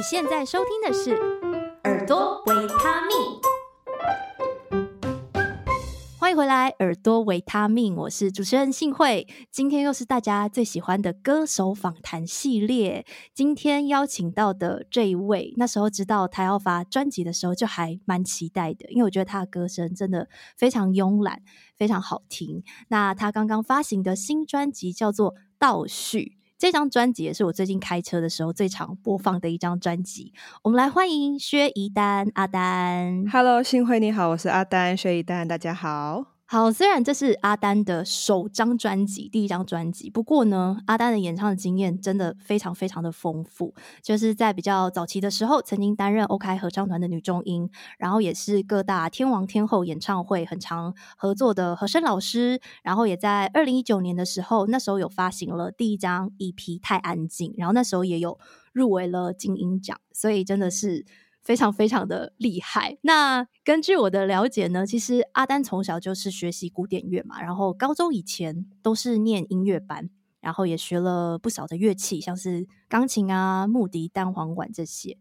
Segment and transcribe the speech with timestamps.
[0.00, 1.10] 你现在收听的是
[1.84, 3.14] 《耳朵维他命》，
[6.18, 9.28] 欢迎回来，《耳朵维他命》，我是主持人幸慧。
[9.50, 13.04] 今天又是大家最喜欢的歌手访谈系列。
[13.34, 21.42] 今天邀请到的这一位，那时候知道他要发专辑的时候，就还蛮期待的，因为我觉得他的歌声真的非常慵懒，
[21.76, 22.64] 非常好听。
[22.88, 26.36] 那他刚刚发行的新专辑叫做《倒叙》。
[26.60, 30.34] 这张专辑也是我最近开车的时候最常播放的一张专辑。
[30.62, 33.24] 我们来欢迎薛宜丹阿丹。
[33.32, 36.26] Hello，新辉你好，我是阿丹，薛宜丹，大家好。
[36.52, 43.72] 好，虽然这是阿丹的首张专辑，第一张专辑，不过呢，阿丹的演唱的经验真的非常非常的丰富。
[44.02, 52.60] 就是在比较早期的时候，曾经担任 OK 合唱团的女中音，然后也是各大天王天后演唱会很常合作的和声老师。
[52.82, 58.40] 然后也在二零一九年的时候，那时候有发行了第一张 EP《太安静》，然后那时候也有
[58.72, 61.06] 入围了金音奖，所以真的是。
[61.42, 62.98] 非常非常的厉害。
[63.02, 70.10] 那根据我的了解呢，其实阿丹从小就是学习古典乐嘛，然后高中以前都是念音乐班，
[70.40, 75.18] 然后也学了不少的乐器，像是钢琴啊、木笛、单簧管这些。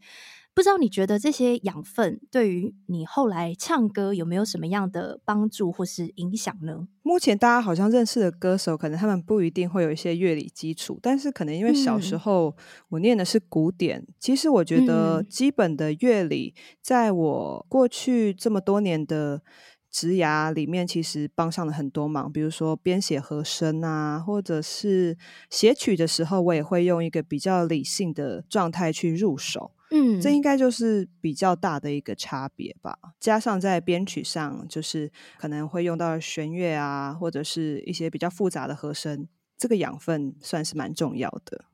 [0.60, 6.86] 不知道你觉得这些养分对于你后来唱歌有没有什么样的帮助或是影响呢？
[7.02, 12.54] 目前大家好像认识的歌手，可能他们不一定会有一些乐理基础，但是可能因为小时候
[12.90, 19.42] 我念的是古典，嗯、其实我觉得基本的乐理，在我过去这么多年的
[19.90, 22.30] 职涯里面，其实帮上了很多忙。
[22.30, 25.18] 比如说编写和声啊，或者是
[25.50, 29.72] 写曲的时候，我也会用一个比较理性的状态去入手。
[29.92, 32.98] 嗯，这应该就是比较大的一个差别吧。
[33.20, 41.66] 加上在编曲上，就是可能会用到弦乐啊，或者是一些比较复杂的和声，这个养分算是蛮重要的。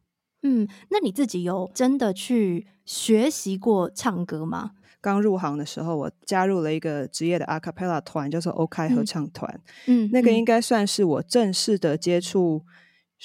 [0.44, 4.72] 嗯，那你自己有真的去学习过唱歌吗？
[5.02, 9.62] 刚入行的时候，我加入了一个职业的 Acapella 团，叫做 OK 合唱团。
[9.88, 12.64] 嗯，那个应该算是我正式的接触。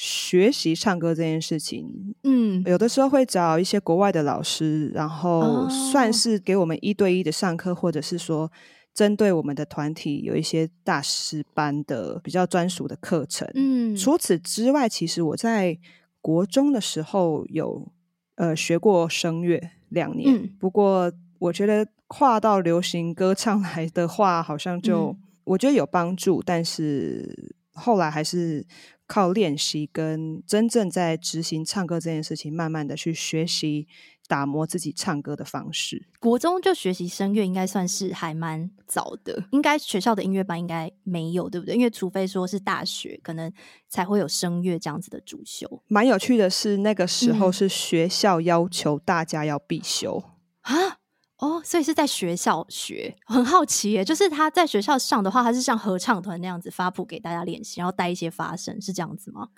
[0.03, 8.51] 学习唱歌这件事情，嗯，有的时候会找一些国外的老师，然后算是给我们一对一的上课，或者是说
[8.95, 13.47] 针对我们的团体有一些大师班的比较专属的课程。
[13.55, 15.79] 嗯，除此之外，其实我在
[16.23, 17.93] 国中的时候有
[18.37, 19.61] 呃学过声乐
[19.91, 28.67] 两年，嗯，不过我觉得跨到流行歌唱来的话，好像就，嗯，我觉得有帮助，但是后来还是。
[29.13, 33.89] 靠练习跟真正在执行唱歌这件事情，慢慢的去学习
[34.29, 36.07] 打磨自己唱歌的方式。
[36.21, 39.43] 国中就学习声乐，应该算是还蛮早的。
[39.51, 41.75] 应该学校的音乐班应该没有，对不对？
[41.75, 43.53] 因为除非说是大学，可能
[43.89, 45.83] 才会有声乐这样子的主修。
[45.89, 50.23] 蛮有趣的是，那个时候是学校要求大家要必修
[50.61, 51.00] 啊。
[51.41, 54.05] 嗯哦，所以是在学校学，很好奇耶。
[54.05, 59.49] 就是他在学校上的话，他是像合唱团那样子发谱给大家练习，然后带一些发声，是这样子吗？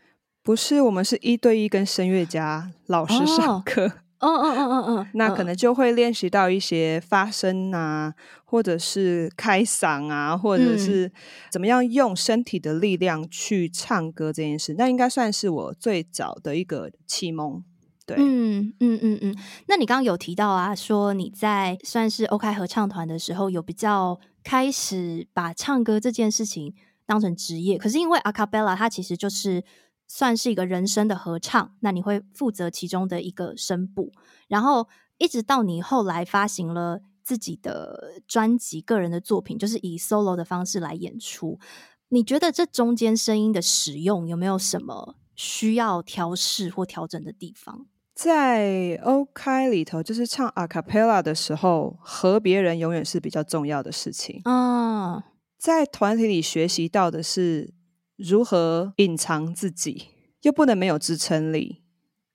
[0.45, 3.93] 不是，我们是一对一跟声乐家老师上课。
[4.23, 8.15] 嗯嗯嗯嗯嗯，那可能就会练习到一些发声啊，
[8.45, 11.11] 或者是开嗓啊，或者是
[11.51, 14.75] 怎么样用身体的力量去唱歌这件事。
[14.79, 17.65] 那应该算是我最早的一个启蒙。
[18.07, 19.37] 对，嗯嗯嗯嗯，
[19.69, 26.75] 那你刚刚有提到啊，说你在算是 OK 合唱团的时候，有比较开始把唱歌这件事情
[27.07, 27.79] 当成职业。
[27.79, 29.65] 可是因为 Acapella 它其实就是
[30.09, 34.13] 算是一个人声的合唱，那你会负责其中的一个声部，
[34.49, 34.89] 然后
[35.19, 41.61] 一直到你后来发行了自己的专辑、个人的作品，就是以 solo 的方式来演出。
[42.09, 47.87] 你觉得这中间声音的使用有没有什么需要调试或调整的地方？
[48.23, 54.41] 在 OK 里头，就是唱 a cappella 的时候，和别人永远是比较重要的事情。
[54.45, 55.25] 啊，
[55.59, 57.75] 在团体里学习到的是
[58.17, 60.07] 如何隐藏自己，
[60.43, 61.83] 又不能没有支撑力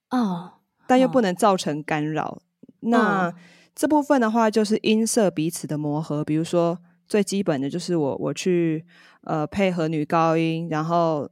[0.10, 2.42] 啊，但又不能造成干扰。
[2.82, 3.34] 那
[3.74, 6.22] 这部分的话，就是音色彼此的磨合。
[6.22, 6.78] 比如说，
[7.08, 8.86] 最基本的就是我我去
[9.22, 11.32] 呃配合女高音，然后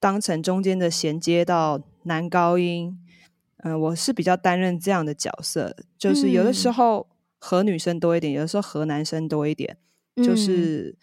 [0.00, 2.98] 当成中间的衔接到男高音。
[3.58, 7.06] 嗯、呃，我是比较担任这样的角色，就是有的时候
[7.38, 9.76] 和女生多一点，嗯、有的时候和男生多一点，
[10.16, 10.94] 就是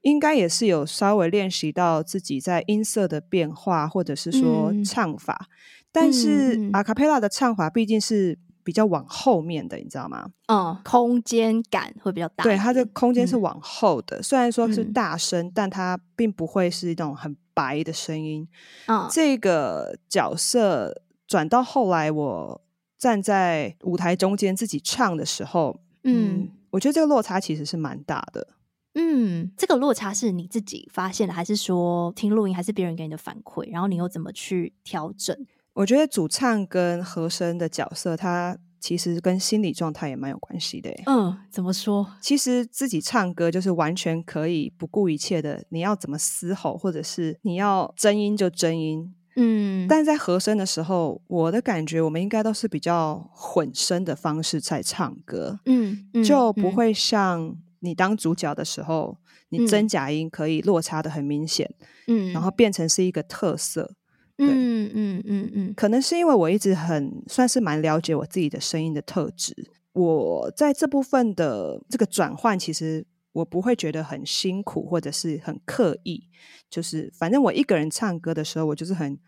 [0.00, 5.48] 应该也是有稍微练习到自己在音色的变化，或者是说唱法。
[5.50, 5.54] 嗯、
[5.92, 10.30] 但是阿卡贝拉的唱法毕竟是比较往后面的，你知道吗？
[10.46, 12.44] 嗯，空间感会比较大。
[12.44, 18.48] 对，它的空间是往后的，嗯、虽然说是大声，嗯、但它并不会是一种很白的声音。
[18.86, 21.02] 嗯，这个角色。
[21.30, 22.60] 转到后来，我
[22.98, 28.48] 站在舞台中间自己唱的时候，嗯，嗯，我觉得这个落差其实是蛮大的。
[28.94, 33.70] 嗯，这个落差是你自己发现的，还是说听录音，还是别人给你的反馈？
[33.70, 35.46] 然后你又怎么去调整？
[35.74, 40.90] 我觉得主唱跟和声的角色，它其实跟心理状态也蛮有关系的。
[41.06, 42.04] 嗯，怎么说？
[42.20, 49.14] 其实自己唱歌就是完全可以不顾一切的，你要怎么嘶吼，或者是你要真音就真音。
[49.36, 59.16] 嗯，但在和声的时候，我的感觉我们应该都是比较混声的方式在唱歌，嗯，嗯，就不会像你当主角的时候，
[59.50, 61.72] 嗯、你真假音可以落差的很明显，
[62.06, 62.50] 嗯，然后。
[62.50, 63.94] 变成是一个特色，
[64.36, 69.54] 对，嗯嗯嗯嗯，可能是因为我一直很算是蛮了解我自己的声音的特质，
[69.92, 76.24] 我在这部分的这个转换，其实我不会觉得很辛苦或者是很刻意，
[76.68, 79.18] 就是反正我一个人唱歌的时候，我就是很。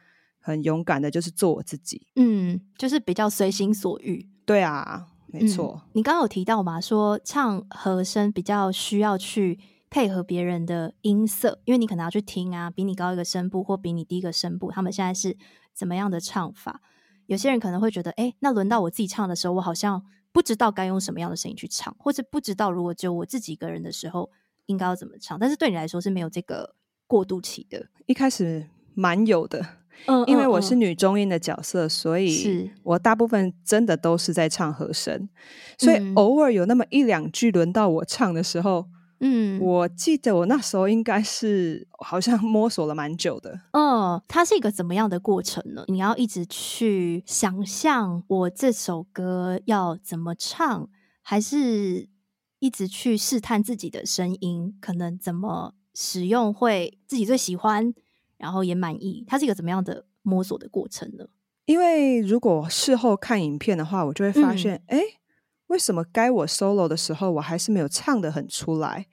[0.44, 4.28] 很勇敢的，就是做我自己，嗯，就是比较随心所欲。
[4.44, 5.80] 对啊，没错。
[5.84, 15.36] 嗯，你刚刚有提到嘛，说唱和声比较需要去配合别人的音色，因为你可能要去听啊，比你高一个声部或比你低一个声部，他们现在是
[15.72, 16.80] 怎么样的唱法？
[17.26, 24.30] 有些人可能会觉得，哎，那轮到我自己唱的时候，我好像不知道该用什么样的声音去唱，或者不知道如果只有我自己一个人的时候
[24.66, 25.38] 应该要怎么唱。
[25.38, 26.74] 但是对你来说是没有这个
[27.06, 29.64] 过渡期的，一开始蛮有的。
[30.06, 35.28] 嗯，因为我是女中音的角色，所以我大部分真的都是在唱和声，
[35.78, 39.01] 所以偶尔有那么一两句轮到我唱的时候，嗯，
[39.60, 43.60] 我记得我那时候应该是好像摸索了蛮久的。
[43.72, 45.84] 嗯，它是一个怎么样的过程呢？
[45.88, 50.88] 你要一直去想象我这首歌要怎么唱，
[51.22, 52.08] 还是
[52.58, 57.94] 一直去试探自己的声音，可能怎么使用会自己最喜欢？
[58.38, 61.26] 然后也满意，它是一个怎么样的摸索的过程呢？
[61.64, 65.02] 因为如果事后看影片的话，我就会发现，哎、嗯，
[65.72, 69.06] 为什么该我 solo 的时候，我还是没有唱得很出来？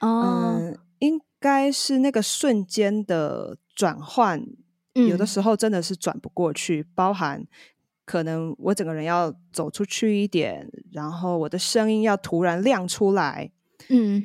[0.00, 4.44] 哦、嗯，应该是那个瞬间的转换，
[4.94, 7.46] 嗯、有的时候真的是转不过去，包含
[8.04, 13.52] 可能我整个人要走出去一点，然后我的声音要突然亮出来。
[13.88, 14.24] 嗯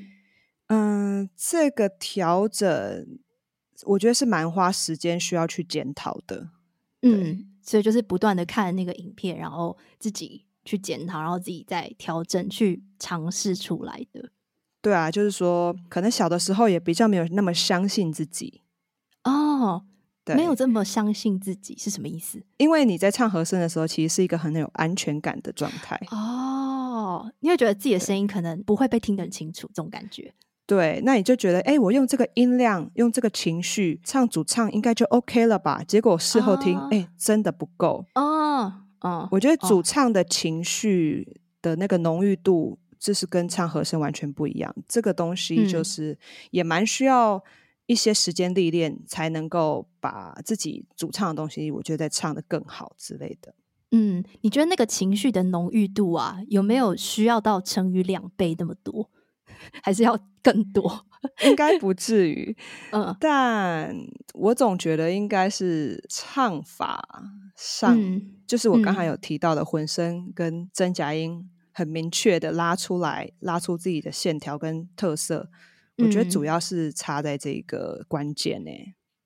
[0.68, 3.20] 嗯，这个调整。
[3.84, 6.48] 我觉得是蛮花时间需要去检讨的，
[7.02, 14.31] 嗯，所以就是不断的看那个影片，然后自己去检讨，然后自己再调整，去尝试出来的。
[14.81, 18.62] 对啊，就是说，可能小的时候也比较没有那么相信自己
[19.23, 19.83] 哦，
[20.23, 22.44] 对，没有这么相信自己是什么意思？
[22.57, 30.33] 因为你在唱和声的时候，其实是一个很有安全感的状态哦，你会觉得自己的声音可能不会被听得很清楚，这种感觉。
[30.67, 35.83] 对，那你就觉得，哎，我用这个音量，用这个情绪唱主唱，应该就 OK 了吧？
[35.88, 38.06] 结果事后听，哎、哦，真的不够。
[38.15, 44.75] 哦，哦，我觉得主唱的情绪的那个浓郁度，这是跟唱和声完全不一样。
[44.88, 46.18] 这个东西就是
[46.50, 47.44] 也蛮需要
[47.86, 53.54] 一些时间历练，才能够把自己主唱的东西，我觉得再唱的更好之类的。
[53.92, 59.12] 嗯，你觉得那个情绪的浓郁度啊，有没有需要到乘以两倍那么多？
[59.81, 61.06] 还是要更多，
[61.44, 62.56] 应该不至于。
[62.92, 63.95] 嗯，但
[64.33, 67.08] 我总觉得应该是唱法
[67.55, 75.50] 上，嗯、就是我刚才有提到的混声跟真假音很明确的拉出来，拉出自己的线条跟特色。
[75.98, 78.72] 我觉得主要是差在这个关键呢。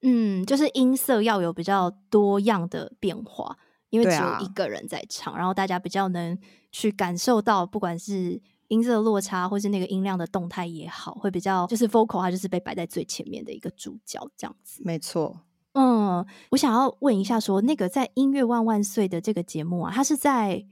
[0.02, 3.58] 嗯，就是音色要有比较多样的变化，
[3.90, 6.38] 因为只有一个人在唱，啊、然后大家比较能
[6.72, 8.42] 去感受到，不管是。
[8.70, 14.82] 音色的落差，或是那个音量的动态也好，会比较就是 vocal，它就是被摆在最前面的一个主角这样子。
[14.84, 15.42] 没错，
[15.74, 20.66] 嗯，我想要问一下说，说那个在音乐万万岁的这个节目啊，它是在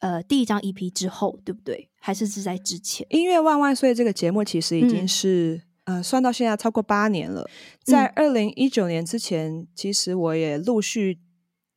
[0.00, 1.88] 呃第一张 EP 之后，对不对？
[1.98, 3.06] 还是是在之前？
[3.10, 7.48] 音乐万万岁这个节目其实已经是、嗯、呃算到现在超过八年了。
[7.82, 11.20] 在二零一九年之前，嗯、其实我也陆续。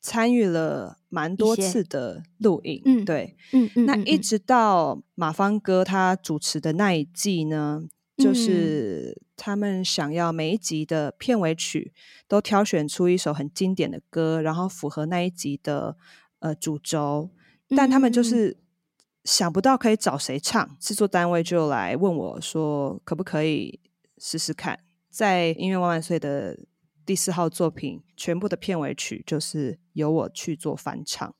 [0.00, 11.92] 参与了蛮多次的录影，嗯，对，嗯嗯，那一直到马芳哥他主持的那一季呢，嗯、就是他们想要每一集的片尾曲
[12.26, 15.96] 都挑选出一首很经典的歌，然后符合那一集的
[16.38, 17.28] 呃主轴，
[17.76, 18.56] 但他们就是
[19.24, 23.78] 想不到可以找谁唱，制作单位就来问我说，可不可以
[24.16, 24.78] 试试看，
[25.10, 26.58] 在音乐万万岁的。
[27.04, 31.34] 第四号作品全部的片尾曲就是由我去做翻唱。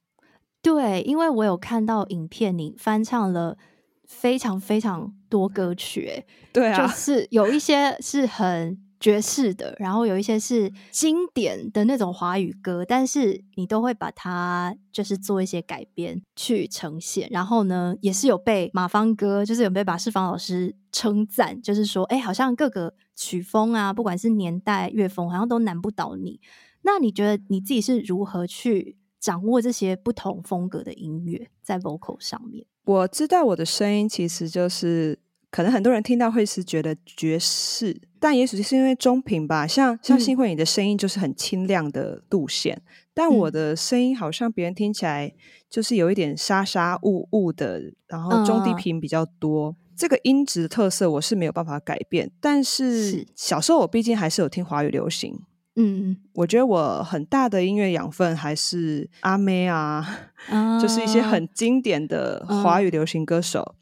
[0.63, 3.57] 对，因为我有看到影片，你翻唱了
[4.05, 17.27] 非常非常多歌曲，哎，对啊，就是有一些是很爵士的，然后有一些是经典的那种华语歌，但是你都会把它就是做一些改编去呈现。
[17.33, 26.39] 然后呢，也是有被马芳哥，就是有被马世芳老师称赞，就是说，哎，好像各个曲风啊，不管是年代、乐风，好像都难不倒你。
[26.83, 32.67] 那你觉得你自己是如何去掌握这些不同风格的音乐在 vocal 上面？
[32.85, 35.19] 我知道我的声音其实就是。
[35.53, 39.67] 可能很多人听到会是觉得爵士，但也许是因为中频吧。
[39.67, 42.83] 像像信慧，你的声音就是很清亮的路线，嗯、
[43.15, 45.33] 但我的声音好像别人听起来
[45.71, 49.71] 就是有一点沙沙雾雾的，然后中低频比较多。
[49.71, 52.31] 嗯、这个音质特色我是没有办法改变。
[52.41, 55.41] 但是小时候我毕竟还是有听华语流行，
[55.77, 60.07] 嗯，我觉得我很大的音乐养分还是阿妹啊，
[60.51, 63.77] 嗯、 就是一些很经典的华语流行歌手。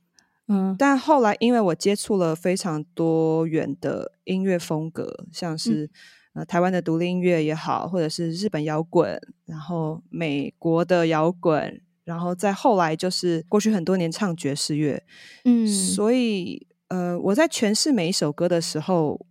[0.51, 5.85] 嗯，但后来因为我接触了非常多元的音乐风格，像是、
[6.33, 15.03] 嗯、呃台湾的独立音乐也好，或者是日本摇滚，然后美国的摇滚，然后再后来就是过去很多年唱爵士乐，
[15.45, 19.27] 嗯，所以呃我在诠释每一首歌的时候，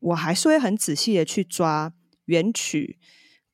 [0.00, 1.92] 我还是会很仔细的去抓
[2.24, 2.98] 原曲，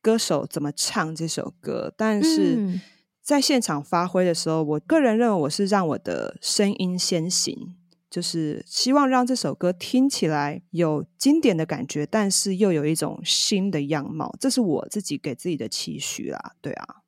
[0.01, 2.55] 歌手怎么唱这首歌，但是。
[2.57, 2.81] 嗯
[3.27, 7.75] 在现场发挥的时候，我个人认为我是让我的声音先行，
[8.09, 16.53] 就是希望让这首歌听起来有经典的感觉，但是又有一种新的样貌，这是我自己给自己的期许啦。
[16.61, 17.01] 对啊，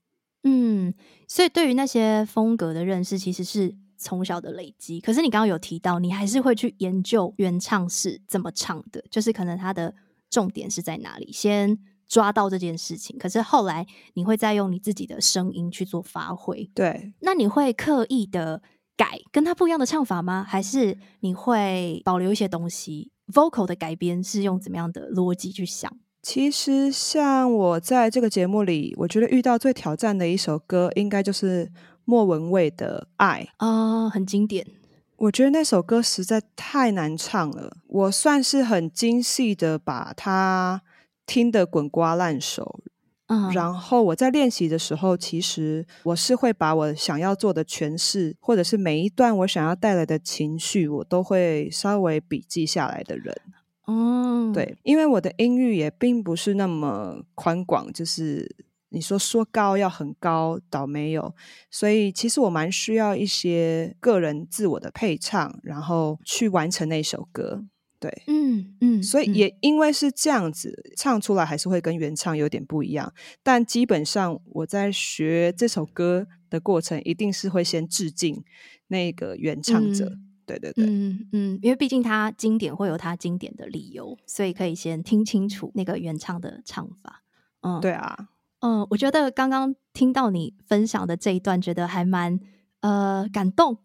[0.44, 0.94] 嗯，
[1.30, 5.00] 所以对于那些风格的认识，其实是从小的累积。
[5.00, 9.96] 可是你刚刚有提到，你还是会去研究原唱是怎么唱的，就是可能它的
[10.30, 11.80] 重点是在哪里，先。
[12.10, 13.86] 抓到这件事情，可是后来
[14.16, 16.70] 你会再用你自己的声音去做发挥。
[16.74, 18.64] 对，那你会刻意的
[18.98, 20.44] 改跟他不一样的唱法吗？
[20.46, 25.96] 还是你会保留一些东西？Vocal 的改编是用怎么样的逻辑去想？
[26.24, 31.72] 其实像我在这个节目里，我觉得遇到最挑战的一首歌，应该就是
[32.06, 34.66] 莫文蔚的《爱》啊、呃，很经典。
[35.18, 40.82] 我觉得那首歌实在太难唱了，我算是很精细的把它。
[41.30, 42.80] 听得滚瓜烂熟，
[43.28, 53.36] 嗯，然后我在练习的时候，其实我是会把我想要做的诠释，或者是每一段我想要带来的情绪，我都会稍微笔记下来的人。
[53.86, 58.56] 嗯，对，因为我的音域也并不是那么宽广，就是
[58.90, 61.36] 你说说高要很高，倒没有，
[61.70, 67.66] 所以其实我蛮需要一些个人自我的配唱，然后去完成那首歌。
[68.00, 73.14] 对，嗯嗯，所以也因为是这样子，嗯，唱出来还是会跟原唱有点不一样。
[73.44, 78.42] 但基本上我在学这首歌的过程，一定是会先致敬
[78.88, 80.06] 那个原唱者。
[80.06, 87.24] 嗯，对对对，嗯嗯，因为毕竟他经典会有他经典的理由，所以可以先听清楚那个原唱的唱法。
[87.62, 88.30] 嗯，对啊，
[88.62, 92.40] 嗯，我觉得刚刚听到你分享的这一段，觉得还蛮
[92.80, 93.80] 呃感动。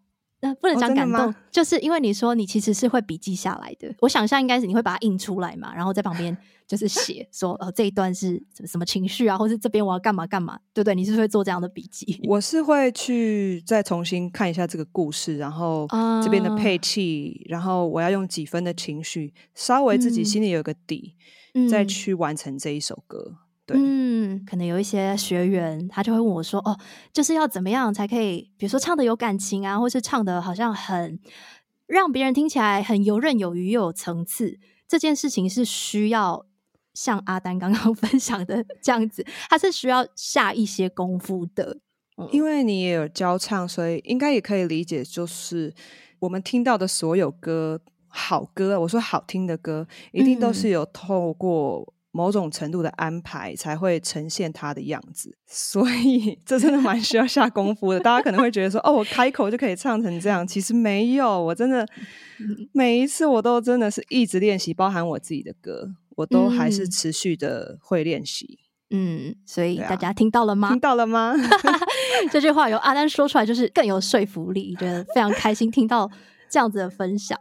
[0.55, 3.93] 不能讲感动，哦，就是因为你说你其实是会笔记下来的。
[4.01, 6.35] 我想象应该是你会把它印出来嘛，然后在旁边
[6.67, 10.95] 就是写说，哦，这一段是什么情绪啊，或是这边我要干嘛干嘛，对不对？
[10.95, 12.19] 你是不是会做这样的笔记？
[12.27, 15.87] 我是会去再重新看一下这个故事，然后
[16.23, 21.15] 这边的配器，嗯，然后我要用几分的情绪，稍微自己心里有个底，
[21.53, 23.35] 嗯，再去完成这一首歌。
[23.67, 24.04] 对，嗯，
[24.45, 26.77] 可能有一些学员，他就会问我说：“哦，
[27.13, 31.19] 就是要怎么样才可以，比如说唱的有感情啊，或是唱的好像很
[31.87, 34.59] 让别人听起来很游刃有余又有层次？
[34.87, 36.45] 这件事情是需要
[36.93, 41.77] 像阿丹刚刚 分享的这样子，他是需要下一些功夫的。
[42.17, 45.73] 嗯，因为你也有教唱，所以应该也可以理解，就是
[46.19, 57.99] 我们听到的所有歌，好歌，我说好听的歌，一定都是有透过。”某种程度的安排才会呈现他的样子，所以 这真的蛮需要下功夫的。
[57.99, 61.85] 大家可能会觉得说：“哦，我开口就可以唱成这样。”其实没有，我真的
[62.71, 68.59] 每一次我都真的是一直练习，包含我自己的歌，我都还是持续的会练习。
[68.91, 70.69] 嗯，所以大家听到了吗？
[70.69, 71.35] 听到了吗？
[72.31, 76.09] 这句话由阿丹说出来，就是更有说服力，觉得非常开心听到
[76.49, 77.37] 这样子的分享。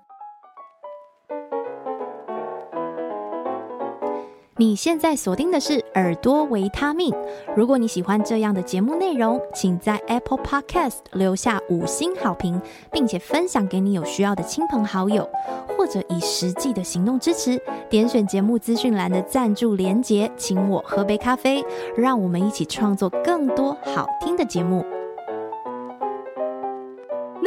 [4.57, 7.13] 你现在锁定的是耳朵维他命。
[7.57, 12.61] 如果你喜欢这样的节目内容，请在 Apple Podcast 留下五星好评，
[12.93, 15.29] 并且分享给你有需要的亲朋好友，
[15.77, 17.61] 或者以实际的行动支持。
[17.91, 21.65] 点选节目资讯栏的赞助连结，请我喝杯咖啡，
[21.97, 24.85] 让我们一起创作更多好听的节目。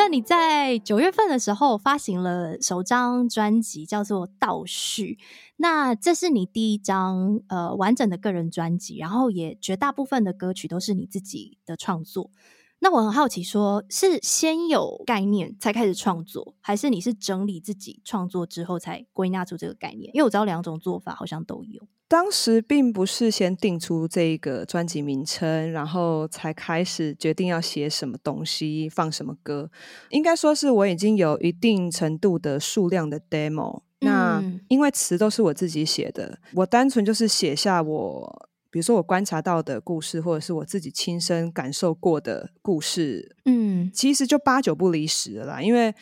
[0.08, 5.14] 你在九月份的时候发行了首张专辑，叫做《倒叙》。
[5.58, 12.32] 那这是你第一张呃完整的个人专辑，然后也绝大部分的歌曲都是你自己的创作。
[12.80, 20.12] 那我很好奇，说是先有概念才开始创作，还是你是整理自己创作之后才归纳出这个概念？
[20.14, 21.82] 因为我知道两种做法好像都有。
[22.08, 29.70] 当时并不是先定出这个专辑名称，然后才开始决定要写什么东西、放什么歌。
[30.10, 33.82] 应该说是我已经有一定程度的数量的 demo。
[34.00, 38.50] 那因为词都是我自己写的，我单纯就是写下我。
[38.70, 45.62] 比如说我观察到的故事，或者是我自己亲身感受过的故事，嗯，其实就八九不离十了啦。
[45.62, 45.96] 因为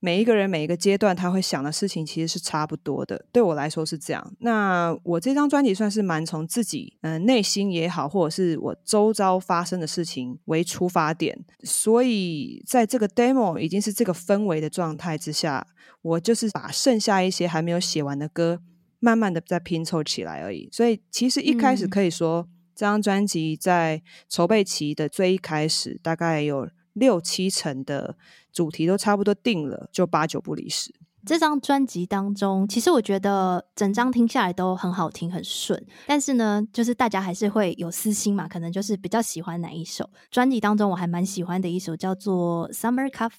[0.00, 4.34] 每一个人每一个阶段他会想的事情其实是差不多的，对我来说是这样。
[4.40, 15.66] 那我这张专辑算是蛮从自己嗯、呃、内心也好，或者是我周遭发生的事情为出发点，所以在这个 demo 已经是这个氛围的状态之下，
[16.02, 18.60] 我就是把剩下一些还没有写完的歌。
[19.02, 28.16] 慢慢的在拼凑起来而已，所以其实一开始可以说，嗯、这张专辑在筹备期的最一开始，大概有六七成的
[28.52, 30.94] 主题都差不多定了，就八九不离十。
[31.26, 35.84] 这张专辑当中，其实我觉得整张听下来都很好听，很顺。
[36.06, 40.08] 但是呢，就是大家还是会有私心嘛，可能就是比较喜欢哪一首。
[40.30, 43.30] 专辑当中我还蛮喜欢的一首叫做《Summer Cafe》，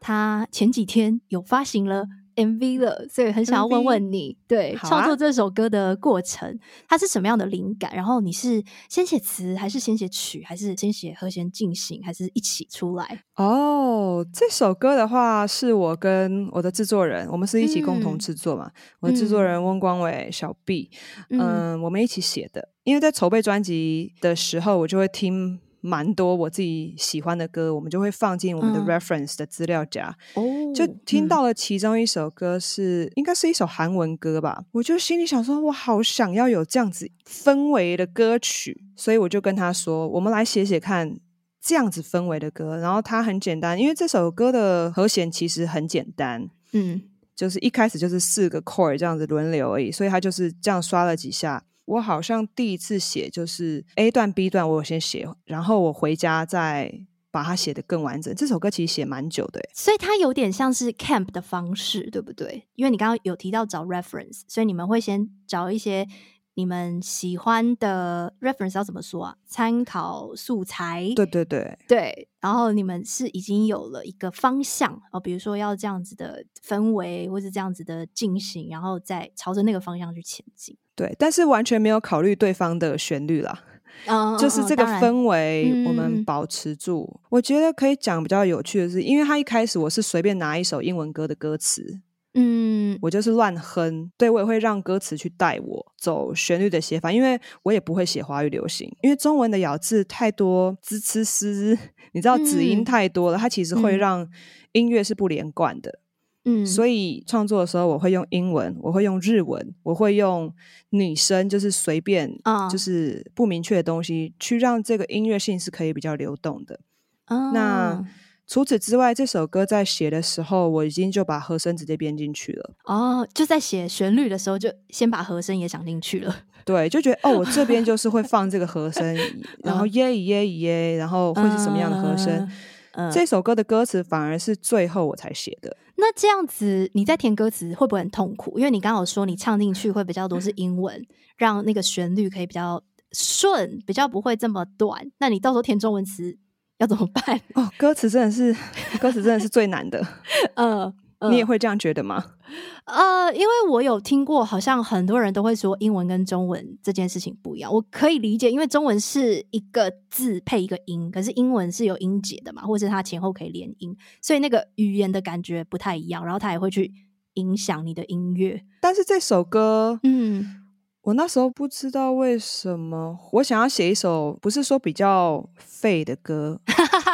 [0.00, 2.04] 它前几天有发行了。
[2.38, 4.38] MV 了，所以很想要问问你?
[4.46, 7.92] 对创、啊、作这首歌的过程，它是什么样的灵感？
[7.94, 13.24] 然后你是先写词，还是先写曲，还是先写和弦进行，还是一起出来？
[13.34, 18.66] 哦，这首歌的话，是我跟我的制作人，我们是一起共同制作嘛。
[18.66, 20.90] 嗯、我的制作人翁光伟、小 B，
[21.30, 22.68] 嗯，嗯，我们一起写的。
[22.84, 25.60] 因为在筹备专辑的时候，我就会听。
[25.88, 30.14] 蛮多我自己喜欢的歌，我们就会放进我们的 reference 的资料夹。
[30.34, 34.64] 哦、嗯，就听到了其中一首歌是，嗯、应该是一首韩文歌吧。
[34.72, 41.18] 我就心里想说，我好想要有这样子氛围的歌曲，所以我就跟他说，我们来写写看
[41.60, 42.76] 这样子氛围的歌。
[42.76, 47.00] 然后它很简单，因为这首歌的和弦其实很简单，嗯，
[47.34, 51.64] 就是一开始就是四个 chord 这样子轮流而已，所以他就是这样刷了几下。
[51.88, 58.34] 我好像第一次写就是 A 段 B 段，我有先写，然后我回家再把它写得更完整。
[58.34, 62.68] 这首歌其实写蛮久的，所以它有点像是 camp 的方式，对不对？
[62.74, 66.06] 因为你刚刚有提到找 reference，所以你们会先找一些
[66.54, 69.36] 你们喜欢的 reference，要怎么说啊？
[69.46, 71.10] 参考素材。
[71.16, 80.76] 对对对对，然后你们是已经有了一个方向哦，比如说要这样子的氛围，或是这样子的进行，然后再朝着那个方向去前进。
[80.98, 83.62] 对，但是完全没有考虑对方的旋律啦，
[84.08, 87.08] 哦、就是这个氛围我们保持住。
[87.14, 92.00] 嗯、我觉得可以讲比较有趣的是，因为他一开始我是随便拿一首英文歌的歌词，
[92.34, 101.78] 嗯，我就是乱哼，对，我也会让歌词去带我走旋律的写法，因为我也不会写华语流行，因为中文的咬字太多，滋呲丝，
[102.10, 104.28] 你知道子音太多了，嗯、它其实会让
[104.72, 106.00] 音乐是不连贯的。
[106.48, 110.52] 嗯，所以创作的时候，我会用英文，我会用日文，我会用
[110.90, 112.32] 女声，就是随便，
[112.70, 116.80] 就是不明确的东西，去让这个音乐性是可以比较流动的。
[117.26, 118.02] 哦、那
[118.46, 122.74] 除此之外，这首歌在写的时候，我已经就把和声直接编进去了。
[122.84, 126.34] 哦，就在写旋律的时候，就先把和声也想进去了。
[126.64, 129.16] 对，就觉得哦，我这边就是会放这个和声，
[129.62, 132.32] 然后耶耶耶，然后会是什么样的和声？
[132.38, 132.50] 嗯
[132.92, 135.76] 嗯、这首歌的歌词反而是最后我才写的。
[136.00, 138.58] 那这样子，你在填歌词会不会很痛苦？
[138.58, 141.04] 因为你刚好说你唱进去会比较多是英文，
[141.36, 142.82] 让那个旋律可以比较
[143.12, 145.10] 顺，比较不会这么短。
[145.18, 146.38] 那你到时候填中文词
[146.78, 147.40] 要怎么办？
[147.54, 148.56] 哦，歌词真的是，
[148.98, 150.06] 歌词真的是最难的。
[150.54, 150.94] 嗯。
[151.30, 152.24] 你也会这样觉得吗？
[152.86, 157.72] 呃，因为我有听过，好像很多人都会说英文跟中文这件事情不一样。
[157.72, 166.92] 我可以理解，因为中文是一个字配一个音，可是英文是有音节的嘛，或者是它前后可以连音，所以那个语言的感觉不太一样，然后它也会去
[167.34, 168.62] 影响你的音乐。
[168.80, 170.64] 但是这首歌，嗯。
[171.02, 176.60] 我那时候不知道为什么，我想要写一首不是说比较废的歌，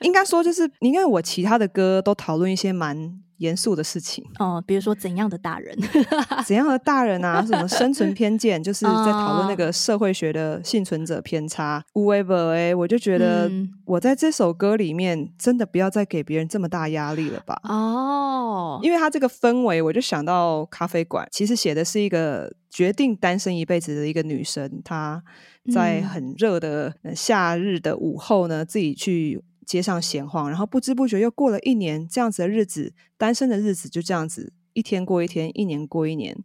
[0.00, 5.76] 应该说就是因为我其他的歌都讨论一些蛮严肃的事情哦，比如说怎样的大人，
[6.46, 7.44] 怎样的大人啊？
[7.44, 11.84] 什么生存偏见，就是在讨论那个社会学的幸存者偏差。
[11.92, 13.50] Whoever 哎，我就觉得
[13.84, 17.60] 我在这首歌里面真的不要再给别人这么大压力了吧？
[17.64, 25.22] 哦，因为他这个氛围，我就想到咖啡馆，其实写的是一个决定单身一辈子的一个女生，她
[25.70, 29.44] 在很热的夏日的午后呢，自己去。
[29.66, 36.38] 街上闲晃，然后不知不觉又过了一年，这样子的日子，单身的日子就这样子一天过一天，一年过一年，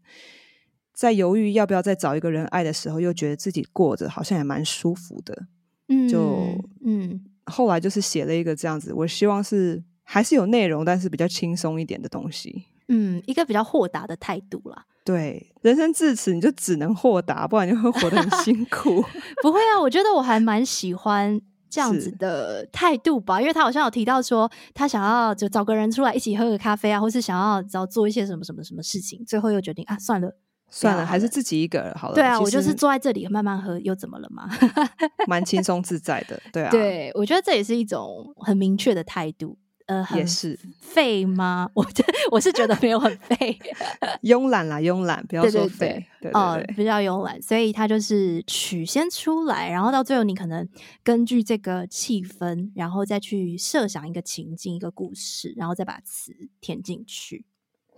[0.92, 5.46] 在犹豫要不要再找一个人爱的时候，又觉得自己过着好像也蛮舒服的，
[5.88, 6.48] 嗯，就
[6.84, 14.86] 嗯，后来就是写了一个这样子，我希望是还是有内容，但是比较轻松一点的东西，嗯，一个比较豁达的态度啦。
[15.04, 19.04] 对，人生至此你就只能豁达，不然你会活得很辛苦。
[19.42, 21.42] 不会啊，我觉得我还蛮喜欢。
[21.72, 30.36] 这样子的态度吧，因为他好像有提到说，他想要就找个人出来一起喝个咖啡啊，或是想要找做一些什么什么什么事情，最后又决定啊，算了
[30.70, 32.16] 算了，还是自己一个人好了。
[32.16, 34.50] 对啊，我就是坐在这里慢慢喝，又怎么了嘛？
[35.28, 36.70] 蛮轻松自在的，对啊。
[36.70, 39.58] 对，我觉得这也是一种很明确的态度。
[39.88, 41.70] 呃，也是废吗？
[41.76, 41.86] 我
[42.32, 43.60] 我是觉得没有很废，
[44.24, 50.68] 慵懒啦，慵懒，不要说废，哦，比较慵懒，所以它就是曲先出来，然后到最后你可能
[51.04, 57.46] 根据这个气氛，然后再去设想一个情境、一个故事，然后再把词填进去。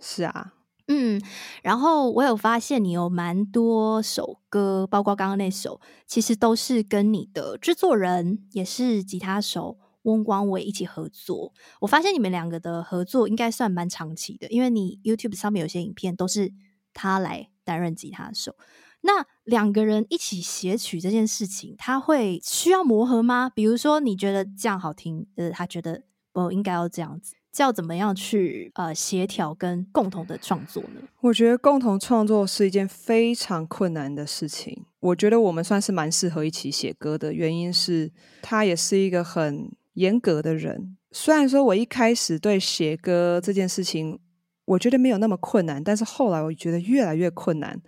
[0.00, 0.54] 是啊，
[0.88, 1.20] 嗯，
[1.62, 9.78] 然后我有发现你有蛮多首歌，包括刚刚那首，其实都是跟你的制作人，也是吉他手。
[10.04, 16.52] 翁光伟一起合作，我发现你们两个的合作应该算蛮长期的，因为你 YouTube 上面有些影片都是
[16.94, 18.54] 他来担任吉他手。
[19.00, 23.50] 那两个人一起写曲这件事情，他会需要磨合吗？
[23.54, 31.00] 比如说你觉得这样好听，呃，他觉得不应该要这样子，这要怎么样去呃协调跟共同的创作呢？
[31.20, 34.84] 我觉得共同创作是一件非常困难的事情。
[35.00, 38.10] 我觉得我们算是蛮适合一起写歌的，原因是
[38.42, 39.70] 他也是一个很。
[39.94, 44.20] 严格的人，虽然说我一开始对写歌这件事情，
[44.64, 47.80] 我觉得没有那么困难，但是后来我觉得越来越困难。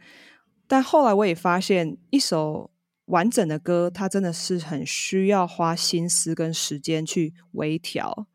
[0.66, 2.70] 但后来我也发现，一首
[3.06, 8.26] 完整的歌，它真的是很需要花心思跟时间去微调。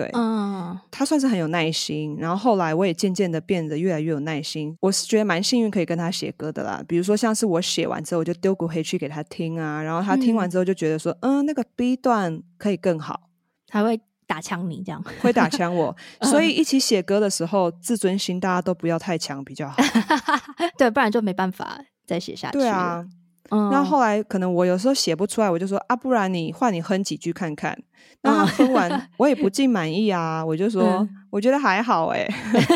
[0.00, 4.74] 对，嗯，他算是很有耐心，然后后来我也渐渐的变得越来越有耐心。
[4.80, 6.82] 我是觉得蛮幸运可以跟他写歌的啦。
[6.88, 13.28] 比如说像是我写完之后，我就丢鼓回去给他听啊，然后他听完之后就觉得说，嗯，嗯，那个 B 段可以更好，
[13.66, 15.94] 他会打枪你这样，会打枪我。
[16.22, 19.76] 所以一起写歌的时候，自尊心大家都不要太强比较好，
[20.78, 22.58] 对，不然就没办法再写下去。
[22.58, 23.04] 对啊。
[23.50, 27.76] 那后来可能我有时候写不出来，我就说啊，不然你换你哼几句看看。
[28.22, 32.28] 那他哼完， 我也不尽满意啊，我就说、嗯、我觉得还好哎。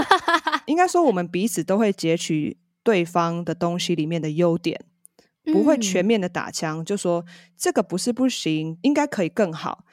[0.67, 4.81] 应该说我们彼此都会截取对方的东西里面的优点，
[5.53, 7.25] 不会全面的打枪，就说
[7.57, 9.85] 这个不是不行，应该可以更好。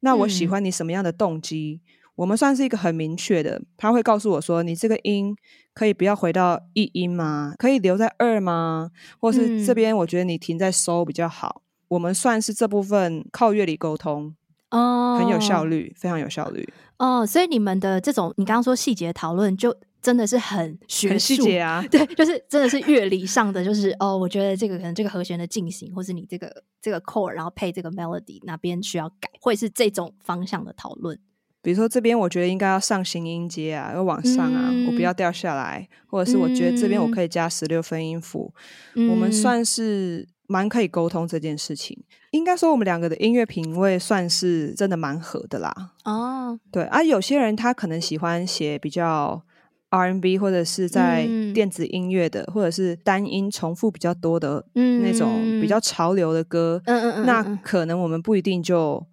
[0.00, 1.80] 那我喜欢你什么样的动机？
[2.20, 5.34] 我们算是一个很明确的，他会告诉我说，你这个音。
[5.72, 7.54] 可以不要回到一音吗？
[7.56, 8.90] 可以留在二吗？
[9.18, 11.62] 或是这边我觉得你停在收比较好。
[11.62, 14.34] 嗯、我们算是这部分靠乐理沟通
[14.70, 17.24] 哦，很有效率，非常有效率哦。
[17.24, 21.82] 所以你们的这种你刚刚说细节讨论，就真的是很学术细节啊。
[21.88, 26.52] 对，就是真的是乐理上的，就是哦，我觉得这个可能这个和弦的进行，或是你这个
[26.82, 31.18] 这个 chord，然后配这个 melody 哪边需要改，会是这种方向的讨论。
[31.62, 38.54] 比如说这边，我觉得应该要上行音阶啊，要往上啊，嗯、我不要掉下来，或者是我觉得这边我可以加十六分音符。
[38.94, 42.02] 嗯、我们算是蛮可以沟通这件事情。
[42.30, 45.74] 应该说我们两个的音乐品味算是真的蛮合的啦。
[46.04, 49.42] 哦，对啊，有些人他可能喜欢写比较
[49.90, 56.80] R&B 或者是在电子音乐的，嗯、或者是单音重复比较多的那种比较潮流的歌。
[56.86, 59.04] 嗯嗯嗯，那可能我们不一定就。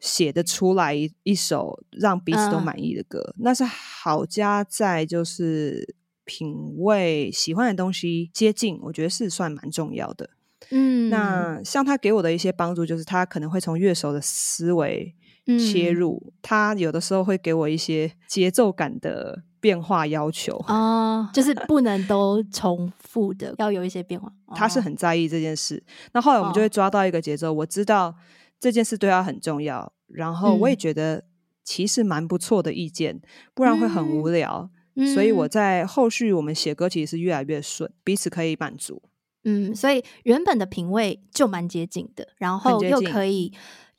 [0.00, 10.30] 写得出来一一首让彼此都满意的歌，嗯、那是好加在就是品味喜欢的东西接近，我觉得是算蛮重要的。
[10.70, 15.14] 嗯，那像他给我的一些帮助，就是他可能会从乐手的思维
[15.58, 24.32] 切入，嗯、他有的时候会给我一些节奏感的变化要求哦，就是不能都重复的，要有一些变化。
[24.54, 25.82] 他是很在意这件事。
[26.12, 28.14] 那后来我们就会抓到一个节奏，哦、我知道。
[28.60, 31.24] 这件事对他很重要，然后我也觉得
[31.64, 33.22] 其实蛮不错的意见，嗯、
[33.54, 34.70] 不然会很无聊。
[34.96, 39.02] 嗯、所以我在后续我们写歌其实是越来越顺，彼此可以满足。
[39.44, 43.50] 嗯，所以原本的品味就蛮接近的，然后又可以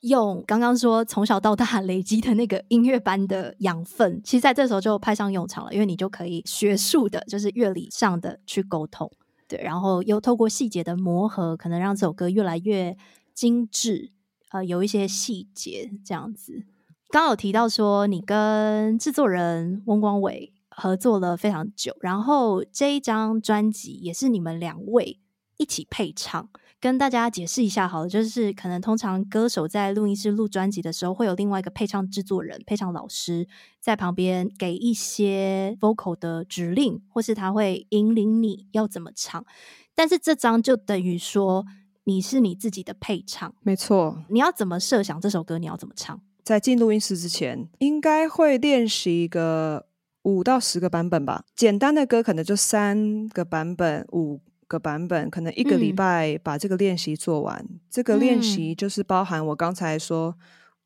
[0.02, 9.10] 用刚刚说从小到大 累积的那个音乐班的养分，其实在这时候就派上用场了，因为你就可以学术的，就是乐理上的去沟通，
[9.48, 12.96] 对，然后又透过细节的磨合，可能让这首歌越来越
[13.34, 14.12] 精致，
[14.52, 16.64] 呃，有一些细节这样子。
[17.10, 25.18] 刚有提到说你跟制作人翁光伟合作了非常久，然后这一张专辑也是你们两位
[25.56, 26.48] 一起配唱。
[26.80, 33.46] 跟大家解释一下好了，就是可能通常歌手在录音室录专辑的时候，会有另外一个配唱制作人、配唱老师
[33.78, 39.46] 在旁边给一些 vocal 的指令，或是他会引领你要怎么唱。
[39.94, 41.64] 但是这张就等于说
[42.04, 44.24] 你是你自己的配唱，没错。
[44.28, 45.58] 你要怎么设想这首歌？
[45.58, 46.20] 你要怎么唱？
[46.42, 49.86] 在进录音室之前，应该会练习一个
[50.22, 51.44] 五到十个版本吧。
[51.54, 54.40] 简单的歌可能就三个版本，五。
[54.68, 60.34] 个版本可能一个礼拜把这个练习做完，嗯、这个练习就是包含我刚才说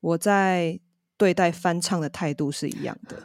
[0.00, 0.80] 我在
[1.16, 3.22] 对待翻唱的态度是一样的，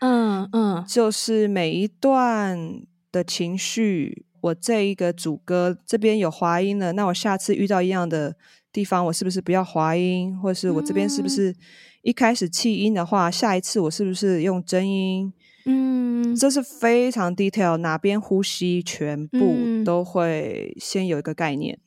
[0.00, 8.36] 嗯嗯，就是每一段的情绪，我这一个主歌这边有滑音了，那我下次遇到一样的
[8.70, 11.54] 地方，我是不是不要滑音，或是我这边是不是
[12.02, 15.32] 一开始气音的话，下一次我是不是用真音？
[15.64, 21.78] 嗯，这是非常 detail，哪边呼吸全部都会先有一个概念。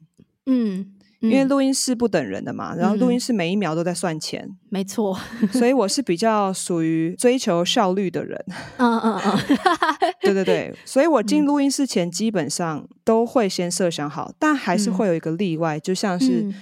[0.45, 5.17] 嗯，因为录音室不等人的嘛，嗯、然后录音室每一秒都在算钱，没错。
[5.51, 8.45] 所以我是比较属于追求效率的人。
[8.77, 9.39] 嗯嗯嗯，
[10.21, 16.53] 对对对，所以我进录音室前基本上都会先设想好，但还是会有一个例外，就像是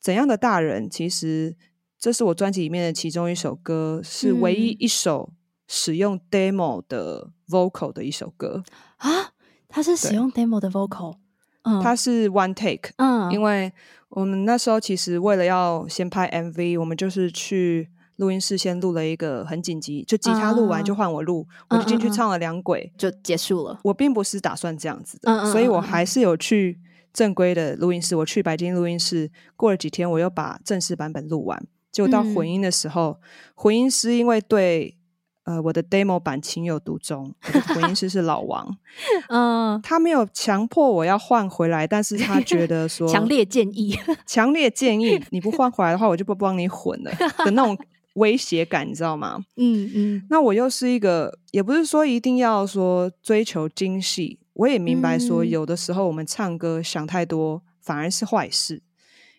[0.00, 1.56] 怎样的大人，其实
[1.98, 5.32] 这是我专辑里面的其中一首歌，是唯一一首。
[5.68, 8.62] 使用 demo 的 vocal 的一首歌。
[8.98, 9.32] 啊，
[9.70, 11.14] 它是使用 demo 的 vocal，
[11.62, 13.72] 嗯，它是 one take，嗯，因为
[14.10, 23.78] 我们那时候其实为了要先拍 MV，我们就是去录音室先录了一个很紧急，就吉他录完就换我录，嗯，我就进去唱了两轨，就结束了。
[23.84, 26.78] 我并不是打算这样子的，嗯，所以我还是有去
[27.12, 33.22] 正规的录音室，我去白金录音室，过了几天我又把正式版本录完，结果到混音的时候，嗯，
[33.54, 34.96] 混音师因为对
[35.44, 38.76] 呃，我的 demo 版情有独钟，我的混音师是老王，
[39.28, 47.10] 嗯，他没有强迫我要换回来，但是他觉得 说强烈建议，强烈建议你不换回来的话，我就不帮你混了
[47.44, 47.76] 的那种
[48.14, 49.44] 威胁感，你知道吗？
[49.56, 58.80] 嗯嗯，那我又是一个，也不是说一定要说追求精细，我也明白说有的时候我们唱歌想太多反而是坏事，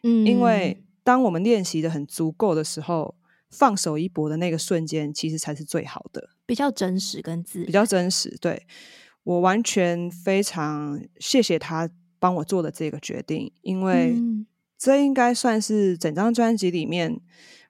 [0.04, 3.16] 嗯，因为当我们练习的很足够的时候。
[3.54, 8.36] 放手一搏的那个瞬间，其实才是最好的，比较真实跟自，比较真实。
[8.42, 8.66] 对，
[9.24, 11.90] 我完全非常谢谢他
[12.20, 14.22] 帮我做的这个决定，因为
[14.78, 17.22] 这应该算是整张专辑里面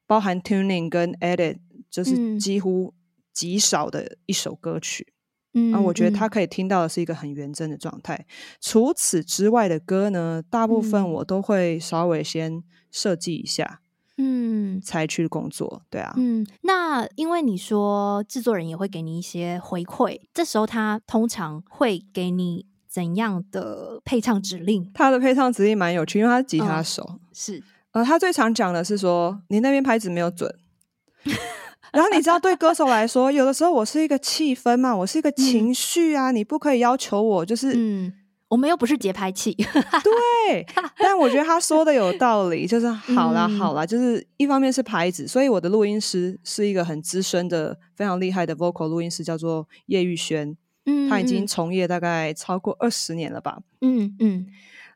[0.07, 1.57] 包含 tuning 跟 edit，
[1.91, 2.93] 就是几乎
[3.31, 5.13] 极少的一首歌曲。
[5.53, 8.25] 嗯，啊，我觉得他可以听到的是一个很原真的状态。
[8.59, 13.81] 除此之外的歌呢，大部分我都会稍微先设计一下。
[14.17, 24.91] 嗯，才去工作，对啊，嗯，那因为你说制作人也会给你一些回馈，这时候他通常会给你怎样的配唱指令？
[24.93, 30.53] 他的配唱指令蛮有趣，因为他是吉他手，嗯、是，呃，他最常讲的是说你那边拍子没有准，
[31.91, 38.13] 然后你知道对歌手来说，有的时候我是一个气氛嘛，我是一个情绪啊，嗯、你不可以要求我就是嗯。
[38.53, 40.63] 我们又不是节拍器， 对，
[40.99, 54.45] 但我觉得他说的有道理，就是 好啦好啦，就是一方面是牌子，所以我的录音师是一个很资深的、非常厉害的 vocal 录音师，叫做叶玉轩，嗯，他已经从业大概超过二十年了吧，嗯嗯，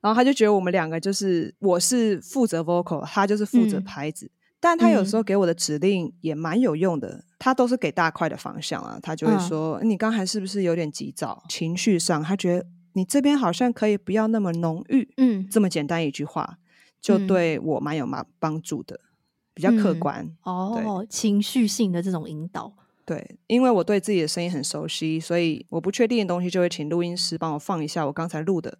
[0.01, 12.67] 然后他就觉得我们两个就是我是负责 vocal，他就是负责拍子，但他有时候给我的指令也蛮有用的，他都是给大块的方向啊，他就会说你刚才是不是有点急躁，情绪上他觉得。
[12.97, 16.57] 你这边好像可以不要那么浓郁，嗯，这么简单一句话
[16.99, 19.05] 就对我蛮有帮帮助的，嗯，
[19.53, 22.73] 比较客观，嗯，哦，情绪性的这种引导，
[23.05, 28.79] 对，因为我对自己的声音很熟悉，所以我不确定的东西就会请录音师帮我放一下我刚才录的。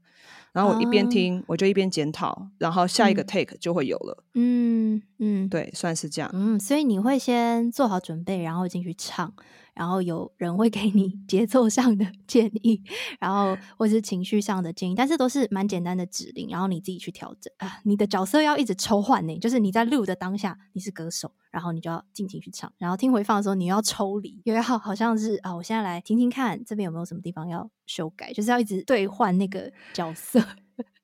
[0.54, 4.24] 然后我一边听，我就一边检讨，然后下一个 take 就会有了。
[4.34, 4.77] 嗯
[5.20, 6.30] 嗯，对，算是这样。
[6.34, 9.34] 嗯，所以你会先做好准备，然后进去唱，
[9.74, 12.82] 然后有人会给你节奏上的 建议，
[13.20, 17.80] 然后或是情绪上的建议，但是都是蛮简单的指令，然后你自己去调整啊。
[17.84, 30.40] 你的角色要一直抽换呢，就是你在录的当下你是歌手，然后你就要尽情去唱，然后听回放的时候你要抽离，因为好好像是啊，我现在来听听看这边有没有什么地方要修改，就是要一直兑换那个角色。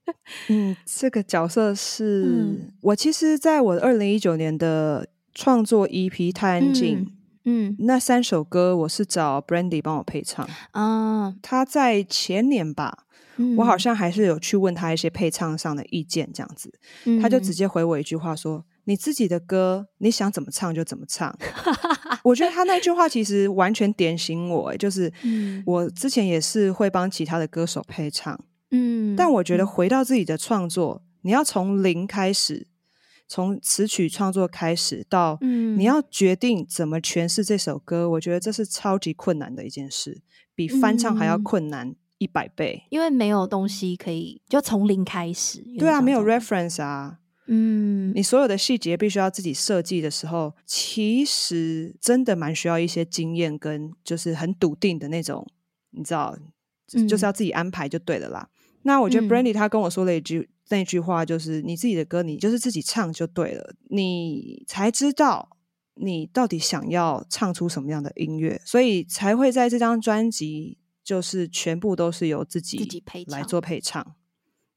[0.50, 7.06] 嗯，这个角色是、嗯、我其实在我二零一九年的创作 EP《太安静》。
[7.46, 11.36] 嗯，那三首歌我是找 Brandy 帮我配唱啊。
[11.42, 13.00] 他在前年吧、
[13.36, 21.38] 嗯，我好像还是有去问他一些配唱上的意见，这样子、嗯，他就直接回我一句话说：“你自己的歌，你想怎么唱就怎么唱。
[22.24, 25.12] ”我觉得他那句话其实完全点醒我，就是
[25.66, 28.40] 我之前也是会帮其他的歌手配唱，
[28.74, 32.68] 嗯，但我觉得回到自己的创作，你要从零开始。
[33.26, 40.22] 从词曲创作开始到，你要决定怎么诠释这首歌，嗯，我觉得这是超级困难的一件事，
[40.54, 42.84] 比翻唱还要困难一百倍。
[42.90, 45.64] 因为没有东西可以就从零开始。
[45.80, 47.20] 对啊，没有 reference 啊。
[47.48, 55.48] 嗯，你所有的细节必须要自己设计的时候，其实真的蛮需要一些经验跟就是很笃定的那种，
[55.92, 56.38] 你知道，
[57.08, 58.50] 就是要自己安排就对了啦。
[58.84, 60.50] 嗯，那我觉得 Brandy 他跟我说了一句。
[60.70, 65.58] 那句话就是你自己的歌，你就是自己唱就对了，你才知道
[65.96, 74.16] 你到底想要唱出什么样的音乐，所以才会在这张专辑就是全部都是由自己自己来做配唱。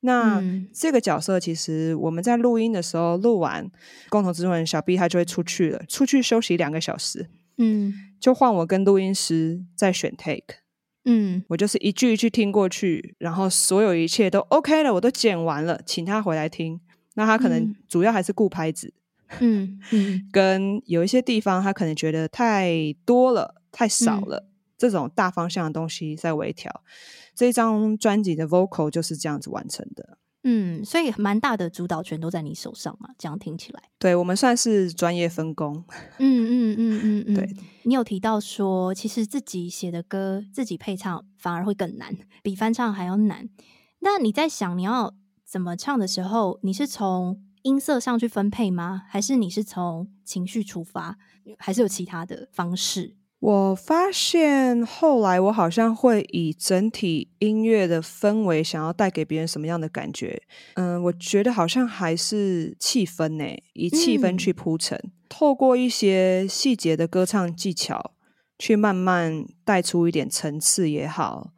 [0.00, 3.70] 那、嗯、这个角色其实我们在录音的时候录完，
[4.10, 10.65] 共同制作人小 B 他就会出去了，出去休息两个小时，嗯，就换我跟录音师再选 take。
[11.08, 16.80] 嗯，我就是一句一句听过去，然后所有一切都 OK 了，我都剪完了，请他回来听。
[17.14, 18.92] 那他可能主要还是顾拍子，
[19.40, 26.82] 嗯嗯，跟有一些地方他可能觉得太多了、太少了，嗯、这种大方向的东西在微调。
[27.34, 30.18] 这张专辑的 vocal 就是这样子完成的。
[30.48, 33.82] 嗯，所以蛮大的主导权都在你手上嘛，这样听起来。
[33.98, 35.84] 对，我们算是专业分工。
[36.18, 37.34] 嗯嗯嗯嗯嗯。
[37.34, 37.50] 对，
[37.82, 43.48] 你有提到说，其实自己写的歌自己配唱反而会更难，比翻唱还要难。
[43.98, 45.12] 那你在想你要
[45.44, 49.02] 怎么唱的时候，你是从音色上去分配吗？
[49.08, 51.18] 还是你是从情绪出发？
[51.58, 53.16] 还是有其他的方式？
[53.38, 60.42] 我发现后来我好像会以整体音乐的氛围，想要带给别人什么样的感觉？
[60.74, 63.44] 嗯，我觉得好像还是气氛呢，
[63.74, 68.14] 以气氛去铺陈，嗯，透过一些细节的歌唱技巧，
[68.58, 71.52] 去慢慢带出一点层次也好，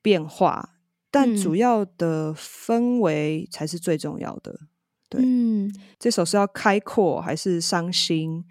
[0.00, 0.76] 变化。
[1.10, 4.60] 但主要的氛围才是最重要的。
[5.08, 8.44] 对，嗯，这首是要开阔还是伤心？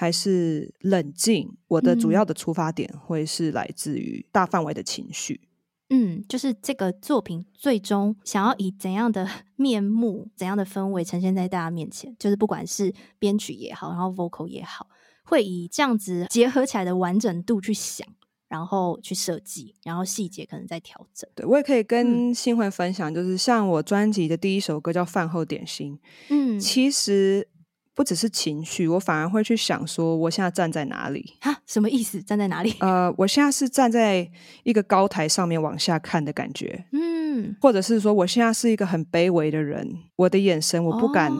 [0.00, 5.40] 还是冷静，我的主要的出发点会是来自于大范围的情绪。
[5.90, 14.86] 嗯，就是这个作品最终想要以怎样的 面目、怎样的氛围呈现在大家面前，就是不管是编曲也好，然后 vocal 也好，
[15.24, 18.06] 会以这样子结合起来的完整度去想，
[18.46, 21.28] 然后去设计，然后细节可能再调整。
[21.34, 25.96] 对，我也可以跟新会分享，就是像我专辑的第一首歌叫《饭后点心》，
[26.28, 27.48] 嗯，其实。
[27.98, 31.34] 不只是情绪，我反而会去想说，我现在站在哪里？
[31.40, 32.22] 哈，什么意思？
[32.22, 32.72] 站在哪里？
[32.78, 34.30] 呃，我现在是站在
[34.62, 41.32] 一个高台上面往下看的感觉，嗯，或者是说，我现在是一个很卑微的人，我的眼神我不敢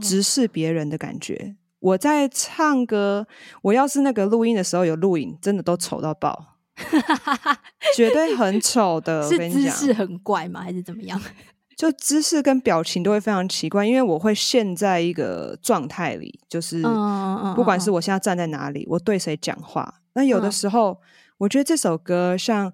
[0.00, 1.34] 直视别人的感觉。
[1.34, 1.54] 哦。
[1.80, 3.26] 我在唱歌，
[3.60, 6.56] 我要是那个录音的时候有录影，真的都丑到爆，
[7.94, 9.28] 绝对很丑的。
[9.28, 10.62] 是姿势很怪吗？
[10.62, 11.20] 还是怎么样？
[11.80, 16.82] 就姿势跟表情都会非常奇怪，因为我会陷在一个状态里，就是
[17.56, 20.02] 不管是我现在站在哪里，我对谁讲话。
[20.12, 21.00] 那有的时候，
[21.38, 22.70] 我觉得这首歌像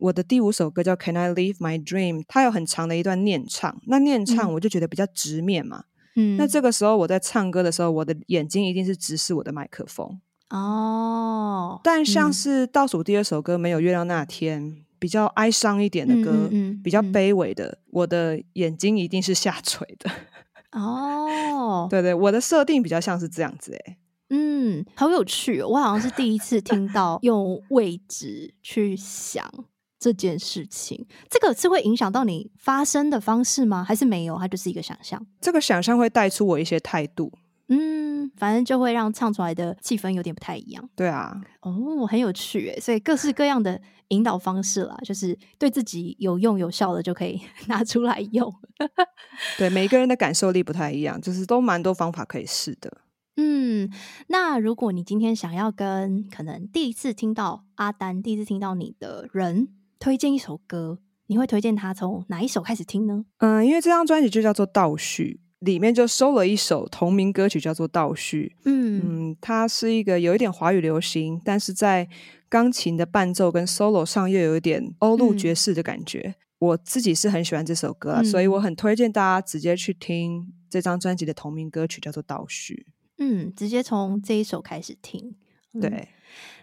[0.00, 3.80] 我的第五首歌叫《Can I Live My Dream》，它有很长的一段念唱。
[3.86, 5.84] 那念唱我就觉得比较直面嘛。
[6.16, 10.20] 嗯，那这个时候我在唱歌的时候，我的眼睛一定是直视我的麦克风。
[10.50, 14.62] 哦，但像是倒数第二首歌《没有月亮那天》。
[14.98, 20.10] 比较哀伤一点的歌，嗯嗯、比较卑微的、嗯，我的眼睛一定是下垂的。
[20.72, 23.96] 哦，对对，我的设定比较像是这样子，哎，
[24.30, 29.50] 嗯，好有趣哦，我好像是第一次听到 用位置去想
[29.98, 33.82] 这件事情，这个是会影响到你发声的方式吗？
[33.82, 34.38] 还是没有？
[34.38, 35.26] 它就是一个想象。
[35.40, 37.32] 这个想象会带出我一些态度。
[37.68, 40.88] 嗯，反正就会让唱出来的气氛有点不太一样。
[40.96, 48.54] 对啊，哦，很有趣诶，所以各式各样的引导方式啦，就是对自己有用有效的就可以 拿出来用。
[49.58, 53.02] 对，每一个人的感受力不太一样，就是都蛮多方法可以试的。
[53.36, 53.90] 嗯，
[54.28, 59.68] 那如果你今天想要跟可能第一次听到阿丹、第一次听到你的人
[60.00, 63.26] 推荐一首歌，你会推荐他从哪一首开始听呢？
[63.38, 65.38] 嗯，因为这张专辑就叫做《倒叙》。
[65.60, 68.54] 里面就收了一首同名歌曲，叫做《倒叙》。
[68.64, 72.08] 嗯嗯，它是一个有一点华语流行，但是在
[72.48, 76.34] 钢琴的伴奏跟 solo 上又有一点欧陆爵士的感觉。
[76.58, 82.86] 我自己是很喜欢这首歌，嗯、所以我很推荐大家直接去听这张专辑的同名歌曲，叫做《倒叙》。
[83.18, 85.34] 嗯，直接从这一首开始听。
[85.74, 86.08] 嗯、对。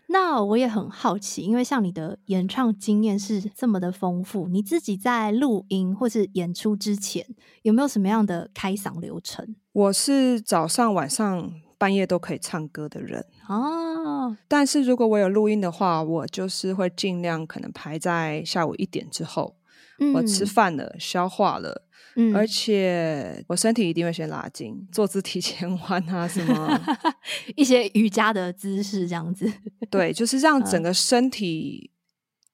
[0.08, 7.26] 那我也很好奇，因为像你的演唱经验是这么的丰富，你自己在录音或是演出之前，
[7.64, 9.56] 有没有什么样的开嗓流程？
[9.72, 14.38] 我是早上、晚上、半夜都可以唱歌的人哦。
[14.48, 19.56] 但是如果我有录音的话，我就是会尽量可能排在下午一点之后，
[20.00, 21.85] 嗯、我吃饭了、消化了。
[22.18, 26.80] 嗯，而且我身体一定会先拉筋，坐姿提前弯啊，什么
[27.56, 29.52] 一些瑜伽的姿势这样子。
[29.90, 31.92] 对，就是让整个身体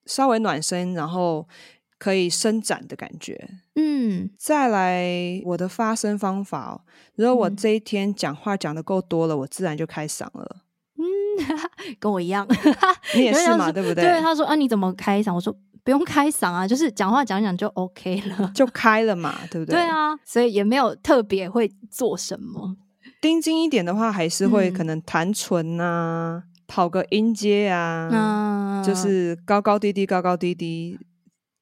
[0.06, 1.48] 稍微暖身，然后
[1.98, 3.50] 可以伸展的感觉。
[3.76, 6.84] 嗯，再来我的发声方法，
[7.14, 10.62] 如果我这一天讲话讲的够多了，我自然就开嗓了。
[10.98, 11.06] 嗯，
[12.00, 12.46] 跟我一样，
[13.14, 14.02] 你也是嘛，对不对？
[14.04, 15.34] 对，他说啊，你怎么开嗓？
[15.34, 15.56] 我说。
[15.84, 19.74] 不用开嗓啊，就是讲话讲讲就 OK 了，就开了嘛， 对不对？
[19.74, 22.76] 对啊，所以也没有特别会做什么。
[23.20, 30.98] 盯紧一点的话，还是会可能弹唇啊，嗯、跑个音阶啊，嗯、就是高高低低，高高低低，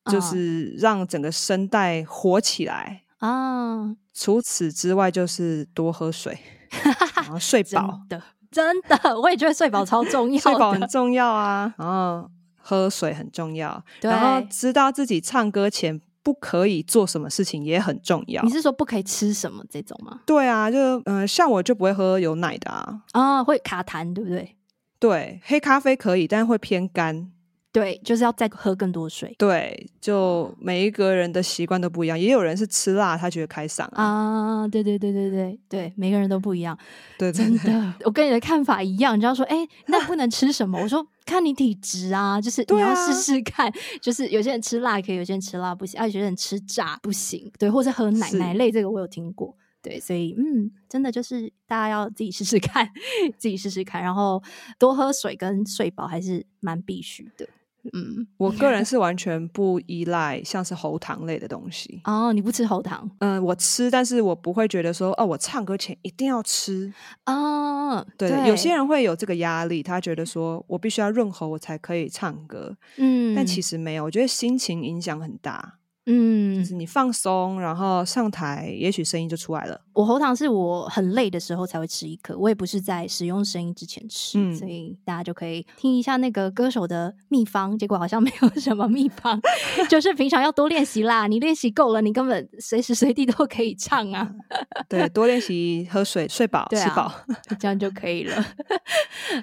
[0.04, 3.84] 嗯、就是让整个声带活起来啊。
[3.84, 6.38] 嗯、除此之外，就是多喝水，
[7.16, 12.30] 然后睡饱的，真的，我也觉得睡饱超重要，睡饱很重要啊，然后。
[12.70, 18.40] 喝水很重要，然后知道自己唱歌前不可以做什么事情也很重要。
[18.44, 20.20] 你是说不可以吃什么这种吗？
[20.24, 24.56] 对啊，就嗯、呃，像我就不会喝有奶的啊，啊，会卡痰，对不对？
[25.00, 27.32] 对，黑咖啡可以，但是会偏干。
[27.72, 29.32] 对，就是要再喝更多水。
[29.38, 34.66] 对，就每一个人的习惯都不一样，也有人是吃辣，他觉得开嗓啊。
[34.66, 36.76] 对对对对对对，每个人都不一样。
[37.16, 39.16] 对，对，对，真的，我跟你的看法一样。
[39.16, 39.56] 你知道说，哎，
[39.86, 40.80] 那不能吃什么？
[40.82, 43.68] 我说看你体质啊，就是你要试试看。
[43.68, 47.52] 啊、就是有些人吃辣可以，有些人吃辣不行，啊，有些人吃炸不行。
[47.56, 49.56] 对，或者喝奶奶类，这个我有听过。
[49.80, 52.86] 对，所以嗯，真的就是大家要自己试试看，
[53.38, 54.42] 自己试试看，然后
[54.78, 57.48] 多喝水跟睡饱还是蛮必须的。
[57.92, 62.32] 嗯，我个人是完全不依赖像是喉糖类的东西哦。
[62.32, 63.10] 你不吃喉糖？
[63.20, 66.92] 嗯，我吃，但是我不会觉得说哦，我唱歌前一定要吃
[67.26, 68.06] 哦。
[68.18, 72.76] 对，对有些人会有这个压力，他觉得说我必须要润喉，我才可以唱歌。
[72.96, 75.79] 嗯，但其实没有，我觉得心情影响很大。
[76.12, 79.80] 嗯，就是你放松，然后上台，也许声音就出来了。
[79.92, 87.78] 我喉糖是我很累的时候才会吃一颗，我也不是在使用声音之前吃，嗯、所以大家就可以听一下那个歌手的秘方。
[87.78, 89.40] 结果好像没有什么秘方，
[89.88, 91.28] 就是平常要多练习啦。
[91.28, 94.28] 你练习够了，你根本随时随地都可以唱啊。
[94.88, 97.12] 对，多练习，喝水，睡饱，啊、吃饱，
[97.60, 98.44] 这样就可以了。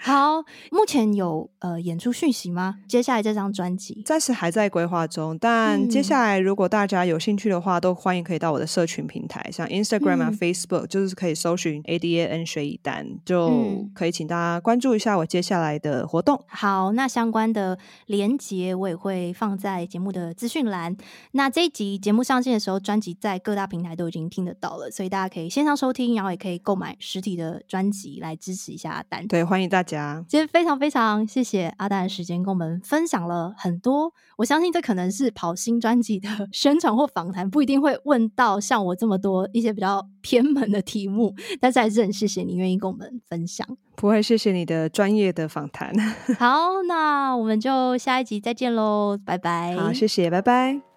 [0.02, 0.42] 好，
[0.72, 2.76] 目前有呃演出讯息吗？
[2.88, 16.44] 接下来这张专辑暂时还在规划中，但接下来如果大家有兴趣的话，都欢迎可以到我的社群平台，像 Instagram 啊、嗯、Facebook，就是可以搜寻 ADAN 学以丹，就可以请大家关注一下我接下来的活动。
[16.48, 17.78] 好，那相关的
[18.08, 20.98] 连接我也会放在节目的资讯栏。
[21.34, 29.28] 那这一集节目上线的时候，专辑在各大平台都已经听得到了，所以大家可以线上收听，然后也可以购买实体的专辑来支持一下阿丹。
[29.28, 30.26] 对，欢迎大家。
[30.28, 34.12] 今天非常非常谢谢阿丹的时间，跟我们分享了很多。
[34.38, 36.30] 我相信这可能是跑新专辑的。
[36.52, 43.68] 宣传或访谈不一定会问到像我这么多一些比较偏门的题目，但是还是很谢谢你愿意跟我们分享。
[43.96, 45.92] 不会，谢谢你的专业的访谈。
[46.38, 49.76] 好，那我们就下一集再见喽，拜拜。
[49.76, 50.97] 好，谢谢，拜拜。